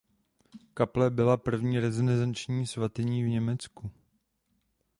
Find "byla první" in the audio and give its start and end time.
1.09-1.79